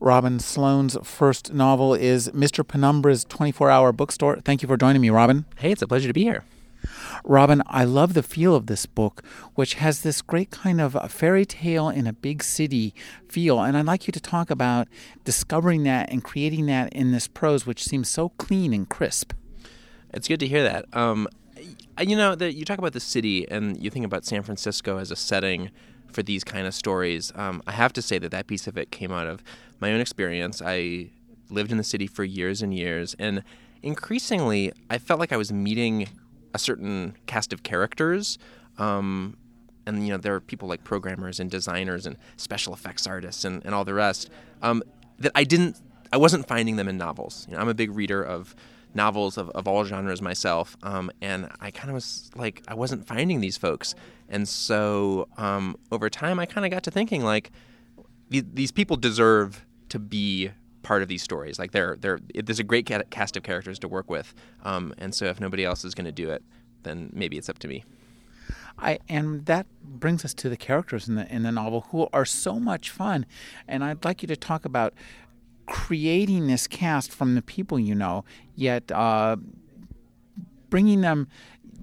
Robin 0.00 0.38
Sloan's 0.40 0.96
first 1.02 1.52
novel 1.52 1.92
is 1.92 2.30
Mr. 2.30 2.64
Penumbra's 2.64 3.22
24 3.24 3.70
hour 3.70 3.92
bookstore. 3.92 4.40
Thank 4.40 4.62
you 4.62 4.66
for 4.66 4.78
joining 4.78 5.02
me, 5.02 5.10
Robin. 5.10 5.44
Hey, 5.56 5.72
it's 5.72 5.82
a 5.82 5.86
pleasure 5.86 6.08
to 6.08 6.14
be 6.14 6.22
here. 6.22 6.42
Robin, 7.22 7.62
I 7.66 7.84
love 7.84 8.14
the 8.14 8.22
feel 8.22 8.54
of 8.54 8.66
this 8.66 8.86
book, 8.86 9.22
which 9.56 9.74
has 9.74 10.00
this 10.00 10.22
great 10.22 10.50
kind 10.50 10.80
of 10.80 10.96
fairy 11.12 11.44
tale 11.44 11.90
in 11.90 12.06
a 12.06 12.14
big 12.14 12.42
city 12.42 12.94
feel. 13.28 13.60
And 13.60 13.76
I'd 13.76 13.84
like 13.84 14.06
you 14.06 14.12
to 14.12 14.20
talk 14.20 14.50
about 14.50 14.88
discovering 15.24 15.82
that 15.82 16.10
and 16.10 16.24
creating 16.24 16.64
that 16.66 16.90
in 16.94 17.12
this 17.12 17.28
prose, 17.28 17.66
which 17.66 17.84
seems 17.84 18.08
so 18.08 18.30
clean 18.30 18.72
and 18.72 18.88
crisp. 18.88 19.34
It's 20.14 20.28
good 20.28 20.40
to 20.40 20.48
hear 20.48 20.62
that. 20.62 20.86
Um, 20.94 21.28
you 22.00 22.16
know, 22.16 22.34
the, 22.34 22.50
you 22.50 22.64
talk 22.64 22.78
about 22.78 22.94
the 22.94 23.00
city 23.00 23.46
and 23.50 23.76
you 23.82 23.90
think 23.90 24.06
about 24.06 24.24
San 24.24 24.42
Francisco 24.42 24.96
as 24.96 25.10
a 25.10 25.16
setting 25.16 25.70
for 26.10 26.22
these 26.22 26.42
kind 26.42 26.66
of 26.66 26.74
stories. 26.74 27.32
Um, 27.34 27.62
I 27.66 27.72
have 27.72 27.92
to 27.92 28.02
say 28.02 28.18
that 28.18 28.30
that 28.30 28.46
piece 28.46 28.66
of 28.66 28.78
it 28.78 28.90
came 28.90 29.12
out 29.12 29.26
of 29.26 29.44
my 29.80 29.92
own 29.92 30.00
experience. 30.00 30.62
I 30.64 31.10
lived 31.48 31.72
in 31.72 31.78
the 31.78 31.84
city 31.84 32.06
for 32.06 32.24
years 32.24 32.62
and 32.62 32.72
years, 32.72 33.16
and 33.18 33.42
increasingly, 33.82 34.72
I 34.88 34.98
felt 34.98 35.20
like 35.20 35.32
I 35.32 35.36
was 35.36 35.52
meeting 35.52 36.08
a 36.54 36.58
certain 36.58 37.16
cast 37.26 37.52
of 37.52 37.62
characters. 37.62 38.38
Um, 38.78 39.36
and 39.86 40.06
you 40.06 40.12
know, 40.12 40.18
there 40.18 40.34
are 40.34 40.40
people 40.40 40.68
like 40.68 40.84
programmers 40.84 41.40
and 41.40 41.50
designers 41.50 42.06
and 42.06 42.16
special 42.36 42.72
effects 42.72 43.06
artists 43.06 43.44
and, 43.44 43.64
and 43.64 43.74
all 43.74 43.84
the 43.84 43.94
rest 43.94 44.30
um, 44.62 44.82
that 45.18 45.32
I 45.34 45.44
didn't, 45.44 45.80
I 46.12 46.16
wasn't 46.16 46.46
finding 46.46 46.76
them 46.76 46.88
in 46.88 46.96
novels. 46.96 47.46
You 47.48 47.54
know, 47.54 47.62
I'm 47.62 47.68
a 47.68 47.74
big 47.74 47.90
reader 47.90 48.22
of 48.22 48.54
novels 48.94 49.38
of, 49.38 49.50
of 49.50 49.68
all 49.68 49.84
genres 49.84 50.20
myself, 50.20 50.76
um, 50.82 51.10
and 51.20 51.48
I 51.60 51.70
kind 51.70 51.90
of 51.90 51.94
was 51.94 52.30
like, 52.34 52.62
I 52.68 52.74
wasn't 52.74 53.06
finding 53.06 53.40
these 53.40 53.56
folks. 53.56 53.94
And 54.28 54.48
so 54.48 55.28
um, 55.36 55.76
over 55.90 56.10
time, 56.10 56.38
I 56.38 56.46
kind 56.46 56.64
of 56.64 56.70
got 56.70 56.82
to 56.84 56.90
thinking 56.90 57.24
like, 57.24 57.50
these 58.28 58.70
people 58.70 58.96
deserve 58.96 59.66
to 59.90 59.98
be 59.98 60.50
part 60.82 61.02
of 61.02 61.08
these 61.08 61.22
stories. 61.22 61.58
Like 61.58 61.72
they're 61.72 61.96
they're 62.00 62.18
there's 62.34 62.58
a 62.58 62.64
great 62.64 62.86
cast 63.10 63.36
of 63.36 63.42
characters 63.42 63.78
to 63.80 63.88
work 63.88 64.10
with, 64.10 64.34
um, 64.64 64.94
and 64.98 65.14
so 65.14 65.26
if 65.26 65.40
nobody 65.40 65.64
else 65.64 65.84
is 65.84 65.94
going 65.94 66.06
to 66.06 66.12
do 66.12 66.30
it, 66.30 66.42
then 66.82 67.10
maybe 67.12 67.36
it's 67.36 67.48
up 67.48 67.58
to 67.60 67.68
me. 67.68 67.84
I 68.78 68.98
and 69.08 69.46
that 69.46 69.66
brings 69.82 70.24
us 70.24 70.34
to 70.34 70.48
the 70.48 70.56
characters 70.56 71.08
in 71.08 71.14
the 71.16 71.32
in 71.32 71.42
the 71.42 71.52
novel 71.52 71.86
who 71.90 72.08
are 72.12 72.24
so 72.24 72.58
much 72.58 72.90
fun, 72.90 73.26
and 73.68 73.84
I'd 73.84 74.04
like 74.04 74.22
you 74.22 74.28
to 74.28 74.36
talk 74.36 74.64
about 74.64 74.94
creating 75.66 76.48
this 76.48 76.66
cast 76.66 77.12
from 77.12 77.34
the 77.36 77.42
people 77.42 77.78
you 77.78 77.94
know, 77.94 78.24
yet 78.56 78.90
uh, 78.90 79.36
bringing 80.68 81.00
them 81.00 81.28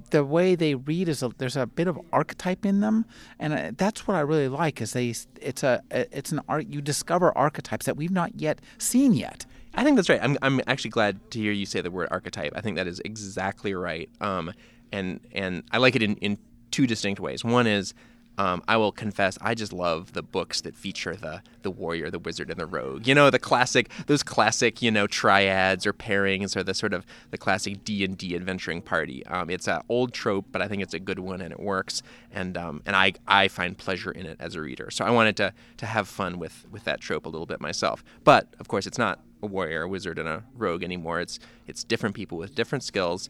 the 0.09 0.23
way 0.23 0.55
they 0.55 0.75
read 0.75 1.09
is 1.09 1.21
a, 1.23 1.29
there's 1.37 1.55
a 1.55 1.65
bit 1.65 1.87
of 1.87 1.99
archetype 2.11 2.65
in 2.65 2.79
them, 2.79 3.05
and 3.39 3.53
uh, 3.53 3.71
that's 3.75 4.07
what 4.07 4.15
I 4.15 4.21
really 4.21 4.47
like. 4.47 4.81
Is 4.81 4.93
they 4.93 5.13
it's 5.41 5.63
a 5.63 5.81
it's 5.91 6.31
an 6.31 6.41
art 6.47 6.67
you 6.67 6.81
discover 6.81 7.37
archetypes 7.37 7.85
that 7.85 7.97
we've 7.97 8.11
not 8.11 8.39
yet 8.39 8.59
seen 8.77 9.13
yet. 9.13 9.45
I 9.75 9.83
think 9.83 9.95
that's 9.95 10.09
right. 10.09 10.19
I'm 10.21 10.37
I'm 10.41 10.61
actually 10.67 10.91
glad 10.91 11.31
to 11.31 11.39
hear 11.39 11.51
you 11.51 11.65
say 11.65 11.81
the 11.81 11.91
word 11.91 12.07
archetype. 12.11 12.53
I 12.55 12.61
think 12.61 12.77
that 12.77 12.87
is 12.87 12.99
exactly 13.05 13.73
right. 13.73 14.09
Um, 14.21 14.51
and 14.91 15.19
and 15.31 15.63
I 15.71 15.77
like 15.77 15.95
it 15.95 16.01
in 16.01 16.15
in 16.17 16.37
two 16.71 16.87
distinct 16.87 17.19
ways. 17.19 17.43
One 17.43 17.67
is 17.67 17.93
um, 18.37 18.61
I 18.67 18.77
will 18.77 18.91
confess, 18.91 19.37
I 19.41 19.55
just 19.55 19.73
love 19.73 20.13
the 20.13 20.21
books 20.21 20.61
that 20.61 20.75
feature 20.75 21.15
the 21.15 21.41
the 21.63 21.71
warrior, 21.71 22.09
the 22.11 22.19
wizard, 22.19 22.49
and 22.49 22.59
the 22.59 22.65
rogue. 22.65 23.07
You 23.07 23.15
know, 23.15 23.29
the 23.29 23.39
classic, 23.39 23.89
those 24.05 24.23
classic, 24.23 24.81
you 24.81 24.91
know, 24.91 25.07
triads 25.07 25.85
or 25.85 25.93
pairings, 25.93 26.55
or 26.55 26.63
the 26.63 26.73
sort 26.73 26.93
of 26.93 27.05
the 27.31 27.37
classic 27.37 27.83
D 27.83 28.03
and 28.03 28.17
D 28.17 28.35
adventuring 28.35 28.81
party. 28.81 29.25
Um, 29.25 29.49
it's 29.49 29.67
an 29.67 29.81
old 29.89 30.13
trope, 30.13 30.45
but 30.51 30.61
I 30.61 30.67
think 30.67 30.83
it's 30.83 30.93
a 30.93 30.99
good 30.99 31.19
one 31.19 31.41
and 31.41 31.51
it 31.51 31.59
works. 31.59 32.03
And 32.31 32.57
um, 32.57 32.81
and 32.85 32.95
I 32.95 33.13
I 33.27 33.47
find 33.47 33.77
pleasure 33.77 34.11
in 34.11 34.25
it 34.25 34.37
as 34.39 34.55
a 34.55 34.61
reader. 34.61 34.91
So 34.91 35.03
I 35.03 35.09
wanted 35.09 35.35
to 35.37 35.53
to 35.77 35.85
have 35.85 36.07
fun 36.07 36.37
with 36.37 36.65
with 36.71 36.83
that 36.83 37.01
trope 37.01 37.25
a 37.25 37.29
little 37.29 37.47
bit 37.47 37.59
myself. 37.59 38.03
But 38.23 38.53
of 38.59 38.67
course, 38.67 38.85
it's 38.85 38.99
not 38.99 39.19
a 39.41 39.47
warrior, 39.47 39.83
a 39.83 39.87
wizard, 39.87 40.19
and 40.19 40.29
a 40.29 40.43
rogue 40.55 40.83
anymore. 40.83 41.19
It's 41.19 41.39
it's 41.65 41.83
different 41.83 42.15
people 42.15 42.37
with 42.37 42.53
different 42.53 42.83
skills. 42.83 43.29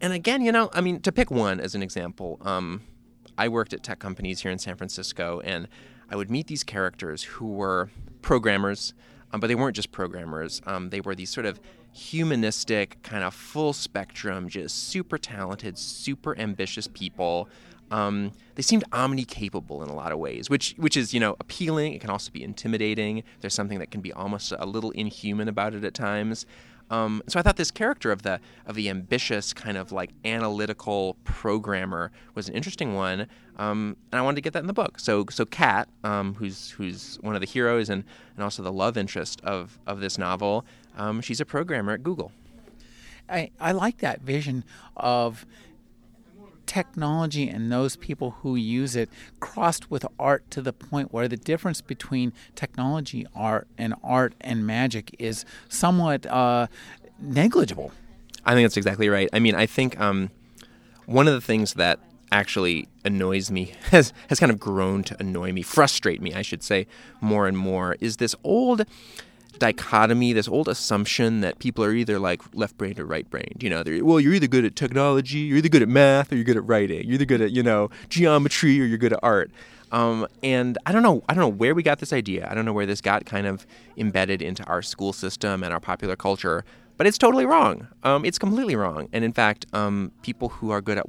And 0.00 0.12
again, 0.12 0.42
you 0.42 0.50
know, 0.50 0.70
I 0.72 0.80
mean, 0.80 1.00
to 1.00 1.12
pick 1.12 1.30
one 1.30 1.60
as 1.60 1.74
an 1.74 1.82
example. 1.82 2.38
Um, 2.42 2.82
I 3.40 3.48
worked 3.48 3.72
at 3.72 3.82
tech 3.82 3.98
companies 3.98 4.42
here 4.42 4.52
in 4.52 4.58
San 4.58 4.76
Francisco, 4.76 5.40
and 5.42 5.66
I 6.10 6.16
would 6.16 6.30
meet 6.30 6.46
these 6.46 6.62
characters 6.62 7.22
who 7.22 7.46
were 7.46 7.88
programmers, 8.20 8.92
um, 9.32 9.40
but 9.40 9.46
they 9.46 9.54
weren't 9.54 9.74
just 9.74 9.90
programmers. 9.92 10.60
Um, 10.66 10.90
they 10.90 11.00
were 11.00 11.14
these 11.14 11.30
sort 11.30 11.46
of 11.46 11.58
humanistic, 11.90 13.02
kind 13.02 13.24
of 13.24 13.32
full 13.32 13.72
spectrum, 13.72 14.50
just 14.50 14.90
super 14.90 15.16
talented, 15.16 15.78
super 15.78 16.38
ambitious 16.38 16.86
people. 16.86 17.48
Um, 17.90 18.32
they 18.56 18.62
seemed 18.62 18.84
omni 18.92 19.24
capable 19.24 19.82
in 19.82 19.88
a 19.88 19.94
lot 19.94 20.12
of 20.12 20.18
ways, 20.18 20.50
which 20.50 20.74
which 20.76 20.98
is 20.98 21.14
you 21.14 21.18
know 21.18 21.34
appealing. 21.40 21.94
It 21.94 22.02
can 22.02 22.10
also 22.10 22.30
be 22.30 22.44
intimidating. 22.44 23.22
There's 23.40 23.54
something 23.54 23.78
that 23.78 23.90
can 23.90 24.02
be 24.02 24.12
almost 24.12 24.52
a 24.52 24.66
little 24.66 24.90
inhuman 24.90 25.48
about 25.48 25.74
it 25.74 25.82
at 25.82 25.94
times. 25.94 26.44
Um, 26.90 27.22
so 27.28 27.38
I 27.38 27.42
thought 27.42 27.56
this 27.56 27.70
character 27.70 28.10
of 28.10 28.22
the 28.22 28.40
of 28.66 28.74
the 28.74 28.90
ambitious 28.90 29.52
kind 29.52 29.76
of 29.76 29.92
like 29.92 30.10
analytical 30.24 31.16
programmer 31.24 32.10
was 32.34 32.48
an 32.48 32.54
interesting 32.54 32.94
one, 32.94 33.28
um, 33.56 33.96
and 34.10 34.18
I 34.18 34.22
wanted 34.22 34.36
to 34.36 34.40
get 34.42 34.52
that 34.54 34.60
in 34.60 34.66
the 34.66 34.72
book. 34.72 34.98
So 34.98 35.24
so 35.30 35.44
Kat, 35.44 35.88
um, 36.02 36.34
who's 36.34 36.70
who's 36.72 37.16
one 37.20 37.34
of 37.34 37.40
the 37.40 37.46
heroes 37.46 37.88
and 37.88 38.04
and 38.34 38.44
also 38.44 38.62
the 38.62 38.72
love 38.72 38.96
interest 38.96 39.40
of 39.42 39.78
of 39.86 40.00
this 40.00 40.18
novel, 40.18 40.64
um, 40.96 41.20
she's 41.20 41.40
a 41.40 41.46
programmer 41.46 41.92
at 41.92 42.02
Google. 42.02 42.32
I 43.28 43.50
I 43.60 43.72
like 43.72 43.98
that 43.98 44.20
vision 44.20 44.64
of 44.96 45.46
technology 46.70 47.48
and 47.48 47.72
those 47.72 47.96
people 47.96 48.30
who 48.42 48.54
use 48.54 48.94
it 48.94 49.10
crossed 49.40 49.90
with 49.90 50.06
art 50.20 50.48
to 50.52 50.62
the 50.62 50.72
point 50.72 51.12
where 51.12 51.26
the 51.26 51.36
difference 51.36 51.80
between 51.80 52.32
technology 52.54 53.26
art 53.34 53.66
and 53.76 53.92
art 54.04 54.34
and 54.40 54.64
magic 54.64 55.12
is 55.18 55.44
somewhat 55.68 56.26
uh, 56.26 56.68
negligible. 57.20 57.90
I 58.46 58.54
think 58.54 58.66
that's 58.66 58.76
exactly 58.76 59.08
right. 59.08 59.28
I 59.32 59.40
mean, 59.40 59.56
I 59.56 59.66
think 59.66 59.98
um, 59.98 60.30
one 61.06 61.26
of 61.26 61.34
the 61.34 61.40
things 61.40 61.74
that 61.74 61.98
actually 62.30 62.86
annoys 63.04 63.50
me 63.50 63.74
has 63.90 64.12
has 64.28 64.38
kind 64.38 64.52
of 64.52 64.60
grown 64.60 65.02
to 65.02 65.16
annoy 65.18 65.50
me, 65.50 65.62
frustrate 65.62 66.22
me, 66.22 66.34
I 66.34 66.42
should 66.42 66.62
say, 66.62 66.86
more 67.20 67.48
and 67.48 67.58
more 67.58 67.96
is 67.98 68.18
this 68.18 68.36
old 68.44 68.86
dichotomy, 69.58 70.32
this 70.32 70.48
old 70.48 70.68
assumption 70.68 71.40
that 71.40 71.58
people 71.58 71.84
are 71.84 71.92
either 71.92 72.18
like 72.18 72.42
left 72.54 72.76
brained 72.78 72.98
or 72.98 73.06
right 73.06 73.28
brained. 73.28 73.62
You 73.62 73.70
know, 73.70 73.82
well, 74.02 74.20
you're 74.20 74.34
either 74.34 74.46
good 74.46 74.64
at 74.64 74.76
technology, 74.76 75.38
you're 75.38 75.58
either 75.58 75.68
good 75.68 75.82
at 75.82 75.88
math, 75.88 76.32
or 76.32 76.36
you're 76.36 76.44
good 76.44 76.56
at 76.56 76.66
writing. 76.66 77.04
You're 77.04 77.14
either 77.14 77.24
good 77.24 77.40
at 77.40 77.52
you 77.52 77.62
know 77.62 77.90
geometry, 78.08 78.80
or 78.80 78.84
you're 78.84 78.98
good 78.98 79.12
at 79.12 79.20
art. 79.22 79.50
Um, 79.92 80.26
and 80.42 80.78
I 80.86 80.92
don't 80.92 81.02
know, 81.02 81.22
I 81.28 81.34
don't 81.34 81.42
know 81.42 81.48
where 81.48 81.74
we 81.74 81.82
got 81.82 81.98
this 81.98 82.12
idea. 82.12 82.48
I 82.48 82.54
don't 82.54 82.64
know 82.64 82.72
where 82.72 82.86
this 82.86 83.00
got 83.00 83.26
kind 83.26 83.46
of 83.46 83.66
embedded 83.96 84.40
into 84.40 84.64
our 84.64 84.82
school 84.82 85.12
system 85.12 85.64
and 85.64 85.72
our 85.72 85.80
popular 85.80 86.16
culture. 86.16 86.64
But 86.96 87.06
it's 87.06 87.18
totally 87.18 87.46
wrong. 87.46 87.88
Um, 88.02 88.24
it's 88.26 88.38
completely 88.38 88.76
wrong. 88.76 89.08
And 89.12 89.24
in 89.24 89.32
fact, 89.32 89.64
um, 89.72 90.12
people 90.22 90.50
who 90.50 90.70
are 90.70 90.82
good 90.82 90.98
at 90.98 91.06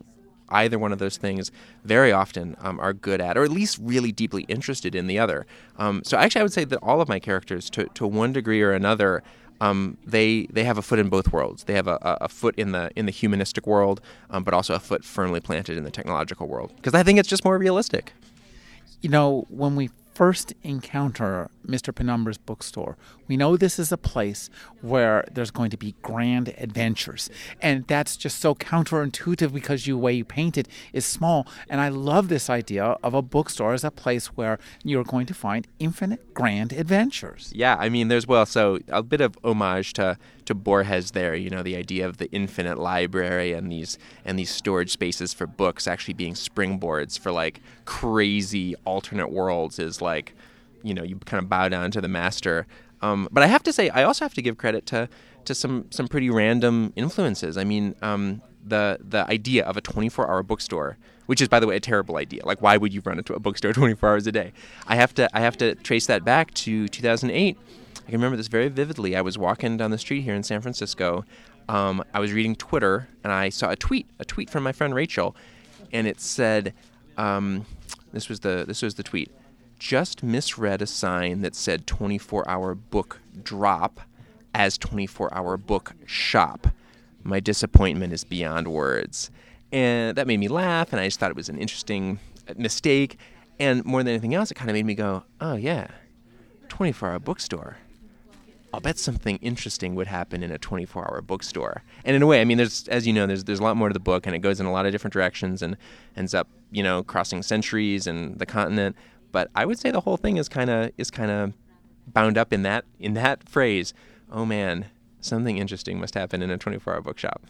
either 0.51 0.77
one 0.77 0.91
of 0.91 0.99
those 0.99 1.17
things 1.17 1.51
very 1.83 2.11
often 2.11 2.55
um, 2.59 2.79
are 2.79 2.93
good 2.93 3.21
at, 3.21 3.37
or 3.37 3.43
at 3.43 3.51
least 3.51 3.77
really 3.81 4.11
deeply 4.11 4.43
interested 4.43 4.95
in 4.95 5.07
the 5.07 5.17
other. 5.17 5.45
Um, 5.77 6.03
so 6.03 6.17
actually, 6.17 6.41
I 6.41 6.43
would 6.43 6.53
say 6.53 6.65
that 6.65 6.79
all 6.81 7.01
of 7.01 7.07
my 7.07 7.19
characters, 7.19 7.69
to, 7.71 7.85
to 7.85 8.05
one 8.05 8.33
degree 8.33 8.61
or 8.61 8.71
another, 8.71 9.23
um, 9.61 9.97
they 10.05 10.47
they 10.51 10.63
have 10.63 10.79
a 10.79 10.81
foot 10.81 10.97
in 10.97 11.07
both 11.09 11.31
worlds. 11.31 11.65
They 11.65 11.75
have 11.75 11.87
a, 11.87 11.99
a 12.01 12.27
foot 12.27 12.55
in 12.55 12.71
the 12.71 12.89
in 12.95 13.05
the 13.05 13.11
humanistic 13.11 13.67
world, 13.67 14.01
um, 14.31 14.43
but 14.43 14.53
also 14.53 14.73
a 14.73 14.79
foot 14.79 15.05
firmly 15.05 15.39
planted 15.39 15.77
in 15.77 15.83
the 15.83 15.91
technological 15.91 16.47
world. 16.47 16.73
Because 16.75 16.95
I 16.95 17.03
think 17.03 17.19
it's 17.19 17.29
just 17.29 17.45
more 17.45 17.57
realistic. 17.57 18.13
You 19.01 19.09
know, 19.09 19.45
when 19.49 19.75
we 19.75 19.91
first 20.15 20.53
encounter 20.63 21.49
Mr. 21.65 21.93
Penumbra's 21.93 22.37
bookstore, 22.37 22.97
we 23.27 23.37
know 23.37 23.55
this 23.57 23.79
is 23.79 23.91
a 23.91 23.97
place 23.97 24.49
where 24.81 25.25
there's 25.31 25.51
going 25.51 25.69
to 25.71 25.77
be 25.77 25.95
grand 26.01 26.53
adventures. 26.57 27.29
And 27.61 27.87
that's 27.87 28.17
just 28.17 28.39
so 28.39 28.55
counterintuitive 28.55 29.53
because 29.53 29.85
the 29.85 29.93
way 29.93 30.13
you 30.13 30.25
paint 30.25 30.57
it 30.57 30.67
is 30.93 31.05
small. 31.05 31.47
And 31.69 31.81
I 31.81 31.89
love 31.89 32.29
this 32.29 32.49
idea 32.49 32.97
of 33.03 33.13
a 33.13 33.21
bookstore 33.21 33.73
as 33.73 33.83
a 33.83 33.91
place 33.91 34.27
where 34.27 34.59
you're 34.83 35.03
going 35.03 35.25
to 35.27 35.33
find 35.33 35.67
infinite 35.79 36.33
grand 36.33 36.73
adventures. 36.73 37.51
Yeah, 37.55 37.75
I 37.79 37.89
mean, 37.89 38.07
there's, 38.07 38.27
well, 38.27 38.45
so 38.45 38.79
a 38.87 39.03
bit 39.03 39.21
of 39.21 39.37
homage 39.43 39.93
to, 39.93 40.17
to 40.45 40.55
Borges 40.55 41.11
there, 41.11 41.35
you 41.35 41.49
know, 41.49 41.63
the 41.63 41.75
idea 41.75 42.05
of 42.07 42.17
the 42.17 42.29
infinite 42.31 42.77
library 42.77 43.53
and 43.53 43.71
these 43.71 43.97
and 44.25 44.37
these 44.37 44.49
storage 44.49 44.91
spaces 44.91 45.33
for 45.33 45.47
books 45.47 45.87
actually 45.87 46.13
being 46.13 46.33
springboards 46.33 47.17
for 47.17 47.31
like 47.31 47.61
crazy 47.85 48.75
alternate 48.85 49.31
worlds 49.31 49.79
is 49.79 50.01
like 50.01 50.33
you 50.83 50.93
know 50.93 51.03
you 51.03 51.17
kind 51.17 51.41
of 51.41 51.49
bow 51.49 51.69
down 51.69 51.91
to 51.91 52.01
the 52.01 52.07
master. 52.07 52.67
Um, 53.01 53.27
but 53.31 53.43
I 53.43 53.47
have 53.47 53.63
to 53.63 53.73
say, 53.73 53.89
I 53.89 54.03
also 54.03 54.25
have 54.25 54.33
to 54.35 54.41
give 54.41 54.57
credit 54.57 54.85
to 54.87 55.09
to 55.45 55.55
some 55.55 55.85
some 55.89 56.07
pretty 56.07 56.29
random 56.29 56.93
influences. 56.95 57.57
I 57.57 57.63
mean, 57.63 57.95
um, 58.01 58.41
the 58.65 58.99
the 59.01 59.27
idea 59.29 59.65
of 59.65 59.77
a 59.77 59.81
24-hour 59.81 60.43
bookstore, 60.43 60.97
which 61.25 61.41
is 61.41 61.47
by 61.47 61.59
the 61.59 61.67
way 61.67 61.75
a 61.75 61.79
terrible 61.79 62.17
idea. 62.17 62.45
Like 62.45 62.61
why 62.61 62.77
would 62.77 62.93
you 62.93 63.01
run 63.03 63.17
into 63.17 63.33
a 63.33 63.39
bookstore 63.39 63.73
24 63.73 64.09
hours 64.09 64.27
a 64.27 64.31
day? 64.31 64.53
I 64.87 64.95
have 64.95 65.13
to 65.15 65.29
I 65.35 65.41
have 65.41 65.57
to 65.57 65.75
trace 65.75 66.07
that 66.07 66.23
back 66.23 66.53
to 66.55 66.87
2008. 66.87 67.57
I 67.95 68.05
can 68.05 68.13
remember 68.13 68.37
this 68.37 68.47
very 68.47 68.67
vividly. 68.67 69.15
I 69.15 69.21
was 69.21 69.37
walking 69.37 69.77
down 69.77 69.91
the 69.91 69.97
street 69.97 70.21
here 70.21 70.35
in 70.35 70.43
San 70.43 70.61
Francisco. 70.61 71.23
Um, 71.69 72.03
I 72.13 72.19
was 72.19 72.33
reading 72.33 72.55
Twitter 72.55 73.07
and 73.23 73.31
I 73.31 73.49
saw 73.49 73.69
a 73.69 73.75
tweet, 73.75 74.07
a 74.19 74.25
tweet 74.25 74.49
from 74.49 74.63
my 74.63 74.71
friend 74.71 74.93
Rachel, 74.93 75.35
and 75.93 76.07
it 76.07 76.19
said, 76.19 76.73
um, 77.17 77.65
"This 78.11 78.27
was 78.27 78.41
the 78.41 78.65
this 78.67 78.81
was 78.81 78.95
the 78.95 79.03
tweet. 79.03 79.31
Just 79.81 80.21
misread 80.21 80.83
a 80.83 80.85
sign 80.85 81.41
that 81.41 81.55
said 81.55 81.87
24-hour 81.87 82.75
book 82.75 83.19
drop 83.41 83.99
as 84.53 84.77
24-hour 84.77 85.57
book 85.57 85.93
shop." 86.05 86.67
My 87.23 87.39
disappointment 87.39 88.13
is 88.13 88.23
beyond 88.23 88.67
words. 88.67 89.31
And 89.71 90.15
that 90.17 90.27
made 90.27 90.39
me 90.39 90.49
laugh, 90.49 90.93
and 90.93 91.01
I 91.01 91.07
just 91.07 91.19
thought 91.19 91.31
it 91.31 91.35
was 91.35 91.49
an 91.49 91.57
interesting 91.57 92.19
mistake. 92.55 93.17
And 93.59 93.83
more 93.83 94.03
than 94.03 94.09
anything 94.09 94.35
else, 94.35 94.51
it 94.51 94.53
kind 94.53 94.69
of 94.69 94.75
made 94.75 94.85
me 94.85 94.93
go, 94.93 95.23
oh, 95.39 95.55
yeah, 95.55 95.87
24 96.69 97.09
hour 97.09 97.19
bookstore. 97.19 97.77
I'll 98.71 98.81
bet 98.81 98.99
something 98.99 99.37
interesting 99.37 99.95
would 99.95 100.07
happen 100.07 100.43
in 100.43 100.51
a 100.51 100.59
24 100.59 101.11
hour 101.11 101.21
bookstore. 101.23 101.81
And 102.05 102.15
in 102.15 102.21
a 102.21 102.27
way, 102.27 102.39
I 102.39 102.45
mean, 102.45 102.57
there's, 102.57 102.87
as 102.87 103.07
you 103.07 103.13
know, 103.13 103.25
there's, 103.25 103.45
there's 103.45 103.59
a 103.59 103.63
lot 103.63 103.77
more 103.77 103.89
to 103.89 103.93
the 103.93 103.99
book, 103.99 104.27
and 104.27 104.35
it 104.35 104.39
goes 104.39 104.59
in 104.59 104.67
a 104.67 104.71
lot 104.71 104.85
of 104.85 104.91
different 104.91 105.13
directions 105.13 105.63
and 105.63 105.75
ends 106.15 106.35
up, 106.35 106.47
you 106.71 106.83
know, 106.83 107.01
crossing 107.01 107.41
centuries 107.41 108.05
and 108.05 108.37
the 108.37 108.45
continent. 108.45 108.95
But 109.31 109.49
I 109.55 109.65
would 109.65 109.79
say 109.79 109.91
the 109.91 110.01
whole 110.01 110.17
thing 110.17 110.37
is 110.37 110.49
kind 110.49 110.69
of 110.69 110.91
is 110.97 111.11
kind 111.11 111.31
of 111.31 111.53
bound 112.07 112.37
up 112.37 112.51
in 112.53 112.63
that 112.63 112.85
in 112.99 113.13
that 113.15 113.47
phrase. 113.47 113.93
Oh 114.31 114.45
man, 114.45 114.87
something 115.19 115.57
interesting 115.57 115.99
must 115.99 116.15
happen 116.15 116.41
in 116.41 116.49
a 116.49 116.57
24 116.57 116.93
hour 116.93 117.01
bookshop. 117.01 117.41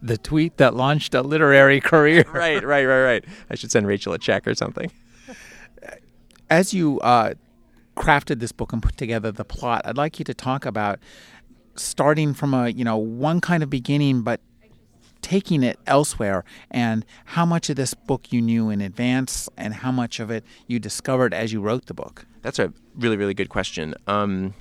The 0.00 0.16
tweet 0.16 0.56
that 0.58 0.74
launched 0.74 1.14
a 1.14 1.22
literary 1.22 1.80
career. 1.92 2.24
right, 2.32 2.64
right, 2.64 2.84
right, 2.84 3.02
right. 3.02 3.24
I 3.50 3.54
should 3.54 3.70
send 3.70 3.86
Rachel 3.86 4.12
a 4.12 4.18
check 4.18 4.46
or 4.46 4.54
something. 4.54 4.90
As 6.50 6.72
you 6.72 6.98
uh, 7.00 7.34
crafted 7.96 8.40
this 8.40 8.52
book 8.52 8.72
and 8.72 8.82
put 8.82 8.96
together 8.96 9.30
the 9.30 9.44
plot, 9.44 9.82
I'd 9.84 9.98
like 9.98 10.18
you 10.18 10.24
to 10.24 10.34
talk 10.34 10.64
about 10.64 10.98
starting 11.76 12.34
from 12.34 12.54
a 12.54 12.68
you 12.68 12.84
know 12.84 12.96
one 12.96 13.40
kind 13.40 13.62
of 13.62 13.70
beginning, 13.70 14.22
but 14.22 14.40
taking 15.28 15.62
it 15.62 15.78
elsewhere, 15.86 16.42
and 16.70 17.04
how 17.26 17.44
much 17.44 17.68
of 17.68 17.76
this 17.76 17.92
book 17.92 18.32
you 18.32 18.40
knew 18.40 18.70
in 18.70 18.80
advance, 18.80 19.46
and 19.58 19.74
how 19.74 19.92
much 19.92 20.20
of 20.20 20.30
it 20.30 20.42
you 20.66 20.78
discovered 20.78 21.34
as 21.34 21.52
you 21.52 21.60
wrote 21.60 21.84
the 21.84 21.92
book. 21.92 22.24
That's 22.40 22.58
a 22.58 22.72
really, 22.96 23.18
really 23.18 23.34
good 23.34 23.50
question. 23.50 23.94
Um, 24.06 24.54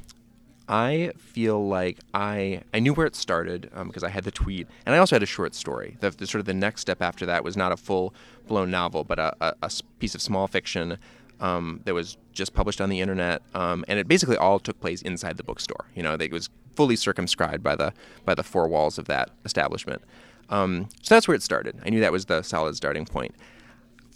I 0.67 1.13
feel 1.17 1.65
like 1.65 1.99
I 2.13 2.63
I 2.73 2.79
knew 2.79 2.93
where 2.93 3.07
it 3.07 3.15
started 3.15 3.61
because 3.85 4.03
um, 4.03 4.07
I 4.07 4.09
had 4.09 4.25
the 4.25 4.31
tweet, 4.31 4.67
and 4.85 4.93
I 4.93 4.97
also 4.97 5.15
had 5.15 5.23
a 5.23 5.27
short 5.37 5.55
story. 5.55 5.95
The, 6.01 6.09
the, 6.09 6.27
sort 6.27 6.41
of 6.41 6.45
the 6.45 6.53
next 6.53 6.81
step 6.81 7.01
after 7.01 7.25
that 7.25 7.45
was 7.45 7.55
not 7.55 7.71
a 7.71 7.77
full 7.77 8.13
blown 8.47 8.69
novel, 8.69 9.05
but 9.05 9.19
a, 9.19 9.33
a, 9.39 9.53
a, 9.61 9.71
piece 9.99 10.15
of 10.15 10.21
small 10.21 10.47
fiction 10.47 10.97
um, 11.39 11.79
that 11.85 11.93
was 11.93 12.17
just 12.33 12.53
published 12.53 12.81
on 12.81 12.89
the 12.89 12.99
internet, 12.99 13.41
um, 13.53 13.85
and 13.87 13.99
it 13.99 14.09
basically 14.09 14.35
all 14.35 14.59
took 14.59 14.81
place 14.81 15.01
inside 15.01 15.37
the 15.37 15.43
bookstore. 15.43 15.85
You 15.95 16.03
know, 16.03 16.15
it 16.19 16.33
was 16.33 16.49
fully 16.75 16.97
circumscribed 16.97 17.63
by 17.63 17.77
the 17.77 17.93
by 18.25 18.35
the 18.35 18.43
four 18.43 18.67
walls 18.67 18.97
of 18.97 19.05
that 19.05 19.29
establishment. 19.45 20.01
Um, 20.49 20.89
so 21.01 21.15
that's 21.15 21.27
where 21.27 21.35
it 21.35 21.43
started. 21.43 21.79
I 21.85 21.89
knew 21.89 21.99
that 21.99 22.11
was 22.11 22.25
the 22.25 22.41
solid 22.41 22.75
starting 22.75 23.05
point 23.05 23.35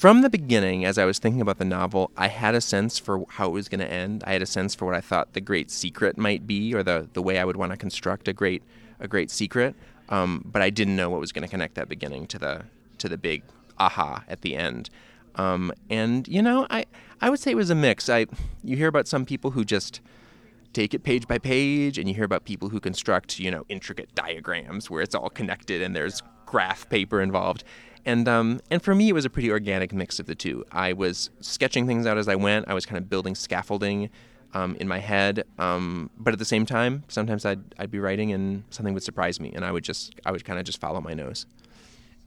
from 0.02 0.22
the 0.24 0.32
beginning, 0.32 0.84
as 0.84 0.98
I 0.98 1.06
was 1.06 1.20
thinking 1.20 1.42
about 1.42 1.60
the 1.60 1.64
novel, 1.64 2.10
I 2.18 2.28
had 2.28 2.56
a 2.56 2.62
sense 2.62 2.98
for 2.98 3.24
how 3.30 3.50
it 3.50 3.52
was 3.52 3.70
going 3.70 3.82
to 3.82 3.88
end. 3.88 4.24
I 4.26 4.34
had 4.34 4.42
a 4.42 4.48
sense 4.48 4.74
for 4.74 4.86
what 4.86 4.96
I 4.96 5.00
thought 5.00 5.34
the 5.34 5.42
great 5.42 5.70
secret 5.70 6.18
might 6.18 6.48
be, 6.48 6.74
or 6.74 6.82
the, 6.82 7.08
the 7.14 7.22
way 7.22 7.38
I 7.38 7.46
would 7.46 7.56
want 7.56 7.72
to 7.72 7.78
construct 7.78 8.28
a 8.28 8.34
great 8.34 8.64
a 9.00 9.08
great 9.08 9.30
secret. 9.30 9.76
Um, 10.10 10.44
but 10.44 10.64
I 10.64 10.72
didn't 10.72 10.96
know 10.96 11.12
what 11.12 11.20
was 11.20 11.32
going 11.32 11.44
to 11.44 11.48
connect 11.48 11.76
that 11.76 11.88
beginning 11.88 12.26
to 12.28 12.40
the 12.40 12.64
to 12.98 13.10
the 13.10 13.18
big 13.18 13.44
aha 13.78 14.24
at 14.28 14.42
the 14.42 14.56
end. 14.56 14.90
Um, 15.36 15.72
and 15.88 16.28
you 16.28 16.42
know, 16.42 16.66
I 16.72 16.86
I 17.22 17.30
would 17.30 17.40
say 17.40 17.52
it 17.52 17.56
was 17.56 17.70
a 17.70 17.76
mix. 17.76 18.10
I 18.10 18.26
you 18.64 18.78
hear 18.78 18.88
about 18.88 19.08
some 19.08 19.24
people 19.24 19.52
who 19.52 19.64
just 19.64 20.02
take 20.74 20.94
it 20.94 21.04
page 21.04 21.28
by 21.28 21.38
page, 21.38 21.98
and 21.98 22.08
you 22.08 22.16
hear 22.16 22.24
about 22.24 22.46
people 22.46 22.70
who 22.70 22.80
construct 22.80 23.40
you 23.40 23.52
know 23.52 23.66
intricate 23.70 24.14
diagrams 24.16 24.90
where 24.90 25.02
it's 25.02 25.16
all 25.16 25.30
connected 25.30 25.82
and 25.82 25.96
there's 25.96 26.22
graph 26.46 26.90
paper 26.90 27.22
involved. 27.22 27.64
And 28.06 28.28
um, 28.28 28.62
and 28.70 28.82
for 28.82 28.96
me, 28.96 29.10
it 29.10 29.14
was 29.14 29.26
a 29.26 29.30
pretty 29.30 29.52
organic 29.52 29.94
mix 29.94 30.20
of 30.20 30.26
the 30.26 30.36
two. 30.36 30.66
I 30.72 30.94
was 30.94 31.30
sketching 31.40 31.88
things 31.88 32.06
out 32.06 32.18
as 32.18 32.28
I 32.28 32.36
went. 32.36 32.68
I 32.68 32.74
was 32.74 32.86
kind 32.86 32.98
of 32.98 33.10
building 33.10 33.36
scaffolding 33.36 34.10
um, 34.54 34.76
in 34.78 34.88
my 34.88 35.00
head. 35.00 35.44
Um, 35.58 36.10
but 36.18 36.34
at 36.34 36.40
the 36.40 36.46
same 36.46 36.66
time, 36.66 37.04
sometimes 37.08 37.46
I'd 37.46 37.62
I'd 37.78 37.92
be 37.92 38.00
writing 38.00 38.32
and 38.32 38.64
something 38.70 38.94
would 38.94 39.04
surprise 39.04 39.40
me, 39.40 39.52
and 39.54 39.64
I 39.64 39.72
would 39.72 39.84
just 39.84 40.16
I 40.26 40.32
would 40.32 40.44
kind 40.46 40.60
of 40.60 40.66
just 40.66 40.80
follow 40.80 41.02
my 41.02 41.14
nose. 41.14 41.46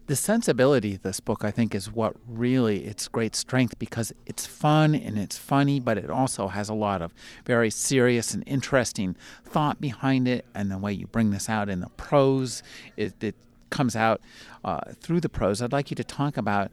The 0.06 0.16
sensibility 0.16 0.96
of 0.96 1.02
this 1.02 1.20
book, 1.20 1.44
I 1.44 1.50
think, 1.50 1.74
is 1.74 1.90
what 1.90 2.14
really 2.28 2.84
its 2.84 3.08
great 3.08 3.34
strength 3.34 3.78
because 3.78 4.12
it's 4.26 4.44
fun 4.44 4.94
and 4.94 5.18
it's 5.18 5.38
funny, 5.38 5.80
but 5.80 5.96
it 5.96 6.10
also 6.10 6.48
has 6.48 6.68
a 6.68 6.74
lot 6.74 7.00
of 7.00 7.14
very 7.46 7.70
serious 7.70 8.34
and 8.34 8.44
interesting 8.46 9.16
thought 9.44 9.80
behind 9.80 10.28
it. 10.28 10.44
And 10.54 10.70
the 10.70 10.76
way 10.76 10.92
you 10.92 11.06
bring 11.06 11.30
this 11.30 11.48
out 11.48 11.70
in 11.70 11.80
the 11.80 11.88
prose, 11.90 12.62
it, 12.98 13.14
it 13.22 13.34
comes 13.70 13.96
out 13.96 14.20
uh, 14.64 14.80
through 15.00 15.20
the 15.20 15.28
prose, 15.28 15.60
I'd 15.60 15.72
like 15.72 15.90
you 15.90 15.94
to 15.96 16.04
talk 16.04 16.36
about 16.36 16.70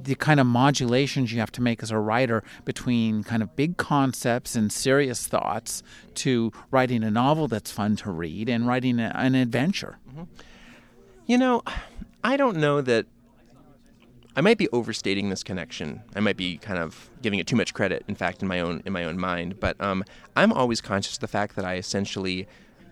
the 0.00 0.14
kind 0.14 0.38
of 0.38 0.46
modulations 0.46 1.32
you 1.32 1.40
have 1.40 1.50
to 1.52 1.60
make 1.60 1.82
as 1.82 1.90
a 1.90 1.98
writer 1.98 2.44
between 2.64 3.24
kind 3.24 3.42
of 3.42 3.56
big 3.56 3.76
concepts 3.76 4.54
and 4.54 4.72
serious 4.72 5.26
thoughts 5.26 5.82
to 6.14 6.52
writing 6.70 7.02
a 7.02 7.10
novel 7.10 7.48
that's 7.48 7.72
fun 7.72 7.96
to 7.96 8.10
read 8.10 8.48
and 8.48 8.66
writing 8.66 9.00
a, 9.00 9.12
an 9.16 9.34
adventure. 9.34 9.98
Mm-hmm. 10.08 10.22
You 11.26 11.38
know, 11.38 11.62
I 12.22 12.36
don't 12.36 12.56
know 12.56 12.80
that 12.80 13.06
I 14.36 14.40
might 14.40 14.58
be 14.58 14.68
overstating 14.68 15.30
this 15.30 15.42
connection. 15.42 16.02
I 16.14 16.20
might 16.20 16.36
be 16.36 16.58
kind 16.58 16.78
of 16.78 17.10
giving 17.22 17.38
it 17.38 17.46
too 17.46 17.56
much 17.56 17.74
credit, 17.74 18.04
in 18.06 18.14
fact, 18.14 18.42
in 18.42 18.48
my 18.48 18.60
own 18.60 18.82
in 18.84 18.92
my 18.92 19.04
own 19.04 19.18
mind. 19.18 19.58
But 19.58 19.80
um, 19.80 20.04
I'm 20.36 20.52
always 20.52 20.80
conscious 20.80 21.14
of 21.14 21.20
the 21.20 21.28
fact 21.28 21.56
that 21.56 21.64
I 21.64 21.76
essentially 21.76 22.46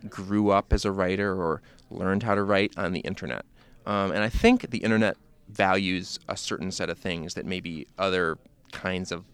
grew 0.08 0.50
up 0.50 0.72
as 0.72 0.84
a 0.84 0.92
writer 0.92 1.34
or 1.40 1.62
learned 1.90 2.22
how 2.22 2.34
to 2.34 2.42
write 2.42 2.72
on 2.76 2.92
the 2.92 3.00
internet. 3.00 3.44
Um, 3.86 4.10
and 4.10 4.22
I 4.22 4.28
think 4.28 4.70
the 4.70 4.78
internet 4.78 5.16
values 5.48 6.18
a 6.28 6.36
certain 6.36 6.70
set 6.70 6.90
of 6.90 6.98
things 6.98 7.34
that 7.34 7.46
maybe 7.46 7.86
other 7.98 8.38
kinds 8.72 9.12
of 9.12 9.24